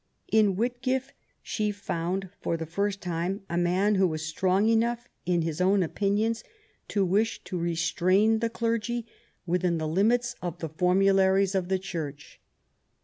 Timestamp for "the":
2.57-2.65, 8.39-8.49, 9.77-9.87, 10.57-10.69, 11.69-11.77